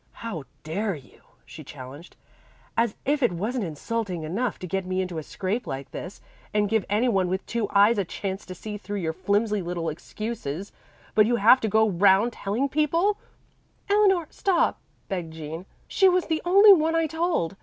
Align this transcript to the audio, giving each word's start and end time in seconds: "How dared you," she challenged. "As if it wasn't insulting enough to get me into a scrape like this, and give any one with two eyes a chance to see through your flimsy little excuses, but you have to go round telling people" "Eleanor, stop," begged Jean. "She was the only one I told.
"How 0.13 0.45
dared 0.63 1.03
you," 1.03 1.21
she 1.45 1.63
challenged. 1.63 2.15
"As 2.75 2.95
if 3.05 3.21
it 3.21 3.31
wasn't 3.33 3.65
insulting 3.65 4.23
enough 4.23 4.57
to 4.57 4.65
get 4.67 4.83
me 4.83 4.99
into 4.99 5.19
a 5.19 5.23
scrape 5.23 5.67
like 5.67 5.91
this, 5.91 6.21
and 6.55 6.67
give 6.67 6.85
any 6.89 7.07
one 7.07 7.27
with 7.29 7.45
two 7.45 7.69
eyes 7.69 7.99
a 7.99 8.03
chance 8.03 8.43
to 8.47 8.55
see 8.55 8.77
through 8.79 8.97
your 8.97 9.13
flimsy 9.13 9.61
little 9.61 9.89
excuses, 9.89 10.71
but 11.13 11.27
you 11.27 11.35
have 11.35 11.59
to 11.59 11.67
go 11.67 11.87
round 11.87 12.33
telling 12.33 12.67
people" 12.67 13.17
"Eleanor, 13.91 14.25
stop," 14.31 14.79
begged 15.07 15.33
Jean. 15.33 15.67
"She 15.87 16.09
was 16.09 16.25
the 16.25 16.41
only 16.45 16.73
one 16.73 16.95
I 16.95 17.05
told. 17.05 17.55